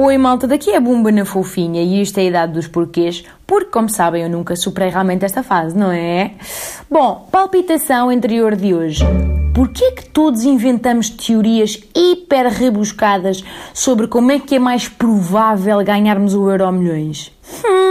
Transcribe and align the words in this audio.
Oi 0.00 0.16
malta, 0.16 0.46
daqui 0.46 0.70
é 0.70 0.78
Bumba 0.78 1.10
na 1.10 1.24
Fofinha 1.24 1.82
e 1.82 2.00
isto 2.00 2.18
é 2.18 2.20
a 2.20 2.24
idade 2.26 2.52
dos 2.52 2.68
porquês, 2.68 3.24
porque 3.44 3.72
como 3.72 3.88
sabem 3.88 4.22
eu 4.22 4.30
nunca 4.30 4.54
superei 4.54 4.90
realmente 4.90 5.24
esta 5.24 5.42
fase, 5.42 5.76
não 5.76 5.90
é? 5.90 6.34
Bom, 6.88 7.26
palpitação 7.32 8.12
interior 8.12 8.54
de 8.54 8.72
hoje. 8.72 9.04
Porquê 9.52 9.86
é 9.86 9.90
que 9.90 10.08
todos 10.08 10.44
inventamos 10.44 11.10
teorias 11.10 11.80
hiper 11.96 12.46
rebuscadas 12.46 13.42
sobre 13.74 14.06
como 14.06 14.30
é 14.30 14.38
que 14.38 14.54
é 14.54 14.58
mais 14.60 14.86
provável 14.86 15.82
ganharmos 15.82 16.32
o 16.32 16.48
Euro 16.48 16.70
Milhões? 16.70 17.32
Hum, 17.64 17.87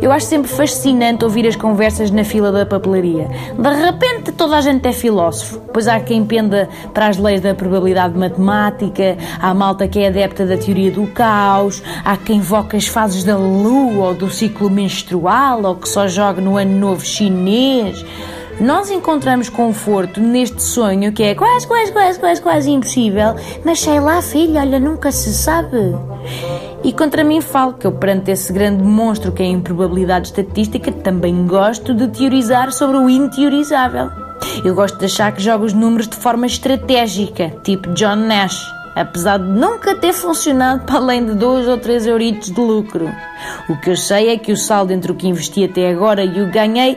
eu 0.00 0.12
acho 0.12 0.26
sempre 0.26 0.50
fascinante 0.50 1.24
ouvir 1.24 1.46
as 1.46 1.56
conversas 1.56 2.10
na 2.10 2.24
fila 2.24 2.52
da 2.52 2.64
papelaria. 2.64 3.28
De 3.58 3.68
repente 3.68 4.32
toda 4.32 4.56
a 4.56 4.60
gente 4.60 4.86
é 4.86 4.92
filósofo. 4.92 5.60
Pois 5.72 5.88
há 5.88 6.00
quem 6.00 6.24
penda 6.24 6.68
para 6.94 7.08
as 7.08 7.18
leis 7.18 7.40
da 7.40 7.54
probabilidade 7.54 8.16
matemática, 8.16 9.16
há 9.40 9.52
malta 9.52 9.88
que 9.88 9.98
é 9.98 10.08
adepta 10.08 10.46
da 10.46 10.56
teoria 10.56 10.90
do 10.90 11.06
caos, 11.08 11.82
há 12.04 12.16
quem 12.16 12.38
invoca 12.38 12.76
as 12.76 12.86
fases 12.86 13.24
da 13.24 13.36
lua 13.36 14.08
ou 14.08 14.14
do 14.14 14.30
ciclo 14.30 14.70
menstrual 14.70 15.62
ou 15.64 15.74
que 15.74 15.88
só 15.88 16.06
joga 16.06 16.40
no 16.40 16.56
ano 16.56 16.78
novo 16.78 17.04
chinês. 17.04 18.04
Nós 18.60 18.90
encontramos 18.90 19.48
conforto 19.48 20.20
neste 20.20 20.62
sonho 20.62 21.12
que 21.12 21.22
é 21.22 21.34
quase, 21.34 21.66
quase, 21.66 21.92
quase, 21.92 22.18
quase, 22.18 22.42
quase 22.42 22.70
impossível, 22.70 23.36
mas 23.64 23.80
sei 23.80 24.00
lá, 24.00 24.20
filho, 24.20 24.58
olha, 24.58 24.80
nunca 24.80 25.12
se 25.12 25.32
sabe. 25.32 25.94
E 26.84 26.92
contra 26.92 27.24
mim 27.24 27.40
falo 27.40 27.74
que 27.74 27.86
eu, 27.86 27.92
perante 27.92 28.30
esse 28.30 28.52
grande 28.52 28.82
monstro 28.82 29.32
que 29.32 29.42
é 29.42 29.46
a 29.46 29.50
improbabilidade 29.50 30.28
estatística, 30.28 30.92
também 30.92 31.46
gosto 31.46 31.92
de 31.92 32.08
teorizar 32.08 32.72
sobre 32.72 32.96
o 32.96 33.10
inteorizável. 33.10 34.10
Eu 34.64 34.74
gosto 34.74 34.98
de 34.98 35.06
achar 35.06 35.32
que 35.32 35.42
jogo 35.42 35.64
os 35.64 35.72
números 35.72 36.08
de 36.08 36.16
forma 36.16 36.46
estratégica, 36.46 37.52
tipo 37.64 37.92
John 37.94 38.16
Nash, 38.16 38.64
apesar 38.94 39.38
de 39.38 39.48
nunca 39.48 39.94
ter 39.96 40.12
funcionado 40.12 40.84
para 40.84 40.98
além 40.98 41.26
de 41.26 41.34
2 41.34 41.68
ou 41.68 41.78
3 41.78 42.06
euritos 42.06 42.50
de 42.50 42.60
lucro. 42.60 43.10
O 43.68 43.76
que 43.80 43.90
eu 43.90 43.96
sei 43.96 44.28
é 44.28 44.38
que 44.38 44.52
o 44.52 44.56
saldo 44.56 44.92
entre 44.92 45.10
o 45.10 45.14
que 45.14 45.28
investi 45.28 45.64
até 45.64 45.90
agora 45.90 46.24
e 46.24 46.40
o 46.40 46.50
ganhei 46.50 46.96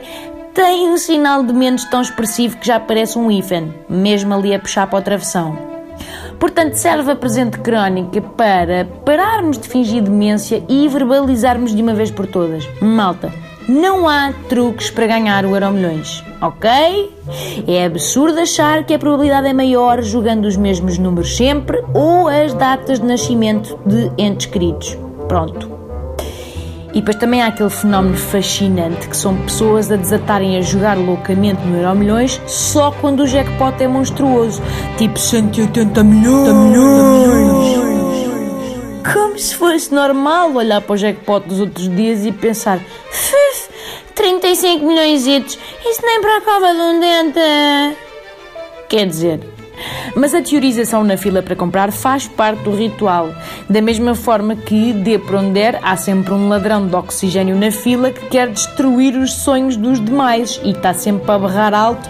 tem 0.54 0.88
um 0.88 0.96
sinal 0.96 1.42
de 1.42 1.52
menos 1.52 1.84
tão 1.86 2.02
expressivo 2.02 2.58
que 2.58 2.66
já 2.66 2.78
parece 2.78 3.18
um 3.18 3.30
hífen, 3.30 3.72
mesmo 3.88 4.34
ali 4.34 4.54
a 4.54 4.58
puxar 4.58 4.86
para 4.86 4.98
o 4.98 5.02
travessão. 5.02 5.71
Portanto, 6.42 6.74
serve 6.74 7.12
a 7.12 7.14
presente 7.14 7.56
crónica 7.60 8.20
para 8.20 8.84
pararmos 9.04 9.56
de 9.56 9.68
fingir 9.68 10.02
demência 10.02 10.60
e 10.68 10.88
verbalizarmos 10.88 11.72
de 11.72 11.80
uma 11.80 11.94
vez 11.94 12.10
por 12.10 12.26
todas. 12.26 12.68
Malta, 12.80 13.32
não 13.68 14.08
há 14.08 14.32
truques 14.48 14.90
para 14.90 15.06
ganhar 15.06 15.46
o 15.46 15.54
Euro 15.54 15.70
Milhões, 15.70 16.24
ok? 16.40 17.14
É 17.68 17.84
absurdo 17.84 18.40
achar 18.40 18.84
que 18.84 18.92
a 18.92 18.98
probabilidade 18.98 19.46
é 19.46 19.52
maior 19.52 20.02
jogando 20.02 20.46
os 20.46 20.56
mesmos 20.56 20.98
números 20.98 21.36
sempre 21.36 21.80
ou 21.94 22.26
as 22.26 22.52
datas 22.54 22.98
de 22.98 23.06
nascimento 23.06 23.78
de 23.86 24.10
entes 24.18 24.46
queridos. 24.46 24.98
Pronto, 25.28 25.71
e 26.92 27.00
depois 27.00 27.16
também 27.16 27.42
há 27.42 27.46
aquele 27.46 27.70
fenómeno 27.70 28.16
fascinante 28.16 29.08
que 29.08 29.16
são 29.16 29.36
pessoas 29.42 29.90
a 29.90 29.96
desatarem 29.96 30.56
a 30.58 30.60
jogar 30.60 30.96
loucamente 30.96 31.60
no 31.62 31.80
Euro 31.80 31.96
Milhões 31.96 32.40
só 32.46 32.90
quando 32.90 33.20
o 33.20 33.26
jackpot 33.26 33.82
é 33.82 33.88
monstruoso, 33.88 34.62
tipo 34.98 35.18
180 35.18 36.04
milhões. 36.04 36.52
milhões. 36.52 37.92
Como 39.12 39.38
se 39.38 39.54
fosse 39.54 39.92
normal 39.92 40.54
olhar 40.54 40.80
para 40.80 40.92
o 40.92 40.96
jackpot 40.96 41.48
dos 41.48 41.60
outros 41.60 41.88
dias 41.88 42.24
e 42.24 42.32
pensar: 42.32 42.78
35 44.14 44.86
milhões, 44.86 45.26
isso 45.26 46.02
nem 46.02 46.20
para 46.20 46.36
a 46.36 46.40
cova 46.42 46.72
de 46.72 46.80
um 46.80 47.00
dente. 47.00 47.96
Quer 48.88 49.06
dizer, 49.06 49.40
mas 50.14 50.34
a 50.34 50.42
teorização 50.42 51.02
na 51.04 51.16
fila 51.16 51.42
para 51.42 51.56
comprar 51.56 51.92
faz 51.92 52.26
parte 52.26 52.62
do 52.62 52.74
ritual. 52.74 53.30
Da 53.68 53.80
mesma 53.80 54.14
forma 54.14 54.54
que, 54.54 54.92
de 54.92 55.18
por 55.18 55.36
onde 55.36 55.52
der, 55.52 55.78
há 55.82 55.96
sempre 55.96 56.32
um 56.32 56.48
ladrão 56.48 56.86
de 56.86 56.94
oxigênio 56.94 57.56
na 57.56 57.70
fila 57.70 58.10
que 58.10 58.26
quer 58.26 58.48
destruir 58.48 59.16
os 59.16 59.32
sonhos 59.32 59.76
dos 59.76 60.02
demais 60.02 60.60
e 60.62 60.70
está 60.70 60.92
sempre 60.94 61.30
a 61.30 61.38
berrar 61.38 61.74
alto. 61.74 62.08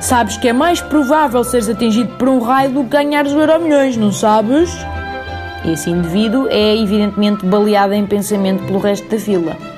Sabes 0.00 0.36
que 0.36 0.48
é 0.48 0.52
mais 0.52 0.80
provável 0.80 1.44
seres 1.44 1.68
atingido 1.68 2.16
por 2.16 2.28
um 2.28 2.40
raio 2.40 2.70
do 2.70 2.82
que 2.82 2.90
ganhares 2.90 3.32
o 3.32 3.38
euro 3.38 3.60
milhões, 3.60 3.96
não 3.96 4.12
sabes? 4.12 4.70
Esse 5.64 5.90
indivíduo 5.90 6.48
é 6.50 6.76
evidentemente 6.76 7.46
baleado 7.46 7.94
em 7.94 8.04
pensamento 8.04 8.64
pelo 8.64 8.80
resto 8.80 9.08
da 9.08 9.18
fila. 9.18 9.71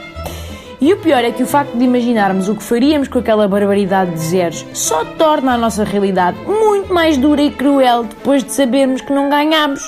E 0.84 0.92
o 0.92 0.98
pior 0.98 1.24
é 1.24 1.32
que 1.32 1.42
o 1.42 1.46
facto 1.46 1.78
de 1.78 1.82
imaginarmos 1.82 2.46
o 2.46 2.54
que 2.54 2.62
faríamos 2.62 3.08
com 3.08 3.18
aquela 3.18 3.48
barbaridade 3.48 4.10
de 4.10 4.18
zeros 4.18 4.66
só 4.74 5.02
torna 5.02 5.54
a 5.54 5.56
nossa 5.56 5.82
realidade 5.82 6.36
muito 6.40 6.92
mais 6.92 7.16
dura 7.16 7.40
e 7.40 7.50
cruel 7.50 8.04
depois 8.04 8.44
de 8.44 8.52
sabermos 8.52 9.00
que 9.00 9.10
não 9.10 9.30
ganhamos. 9.30 9.80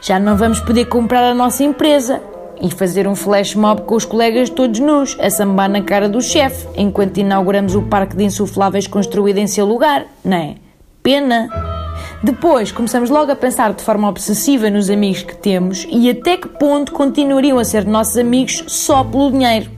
Já 0.00 0.20
não 0.20 0.36
vamos 0.36 0.60
poder 0.60 0.84
comprar 0.84 1.24
a 1.24 1.34
nossa 1.34 1.64
empresa 1.64 2.22
e 2.62 2.70
fazer 2.70 3.08
um 3.08 3.16
flash 3.16 3.56
mob 3.56 3.82
com 3.82 3.96
os 3.96 4.04
colegas 4.04 4.48
todos 4.48 4.78
nus, 4.78 5.18
a 5.18 5.28
sambar 5.30 5.68
na 5.68 5.82
cara 5.82 6.08
do 6.08 6.22
chefe, 6.22 6.64
enquanto 6.76 7.18
inauguramos 7.18 7.74
o 7.74 7.82
parque 7.82 8.16
de 8.16 8.22
insufláveis 8.22 8.86
construído 8.86 9.38
em 9.38 9.48
seu 9.48 9.66
lugar, 9.66 10.06
não 10.24 10.36
é? 10.36 10.54
Pena! 11.02 11.79
Depois 12.22 12.70
começamos 12.70 13.08
logo 13.08 13.32
a 13.32 13.36
pensar 13.36 13.72
de 13.72 13.82
forma 13.82 14.06
obsessiva 14.06 14.68
nos 14.68 14.90
amigos 14.90 15.22
que 15.22 15.34
temos 15.34 15.86
e 15.90 16.10
até 16.10 16.36
que 16.36 16.48
ponto 16.48 16.92
continuariam 16.92 17.58
a 17.58 17.64
ser 17.64 17.86
nossos 17.86 18.18
amigos 18.18 18.62
só 18.66 19.02
pelo 19.02 19.30
dinheiro. 19.30 19.70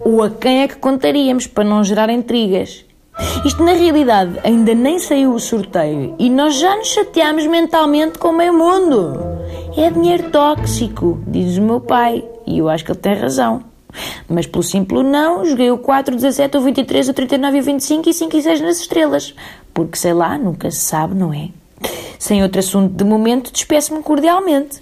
Ou 0.00 0.22
a 0.22 0.30
quem 0.30 0.62
é 0.62 0.68
que 0.68 0.76
contaríamos 0.76 1.46
para 1.46 1.62
não 1.62 1.84
gerar 1.84 2.08
intrigas. 2.08 2.86
Isto 3.44 3.62
na 3.62 3.72
realidade 3.72 4.38
ainda 4.42 4.74
nem 4.74 4.98
saiu 4.98 5.34
o 5.34 5.38
sorteio 5.38 6.14
e 6.18 6.30
nós 6.30 6.58
já 6.58 6.74
nos 6.74 6.88
chateamos 6.88 7.46
mentalmente 7.46 8.18
com 8.18 8.28
o 8.28 8.36
meio 8.36 8.54
mundo. 8.54 9.18
É 9.76 9.90
dinheiro 9.90 10.30
tóxico, 10.30 11.22
diz 11.26 11.58
o 11.58 11.62
meu 11.62 11.80
pai, 11.80 12.24
e 12.46 12.58
eu 12.58 12.70
acho 12.70 12.82
que 12.82 12.92
ele 12.92 12.98
tem 12.98 13.14
razão. 13.14 13.62
Mas 14.26 14.46
pelo 14.46 14.62
simples 14.62 15.04
não, 15.04 15.44
joguei 15.44 15.70
o 15.70 15.76
4, 15.76 16.14
17, 16.14 16.56
o 16.56 16.62
23, 16.62 17.10
o 17.10 17.12
39 17.12 17.58
e 17.58 17.60
o 17.60 17.64
25 17.64 18.08
e 18.08 18.14
5 18.14 18.36
e 18.38 18.42
6 18.42 18.60
nas 18.62 18.80
estrelas. 18.80 19.34
Porque 19.74 19.98
sei 19.98 20.14
lá, 20.14 20.38
nunca 20.38 20.70
se 20.70 20.78
sabe, 20.78 21.14
não 21.14 21.34
é? 21.34 21.50
Sem 22.18 22.42
outro 22.42 22.60
assunto 22.60 22.94
de 22.94 23.04
momento, 23.04 23.52
despeço-me 23.52 24.02
cordialmente. 24.02 24.80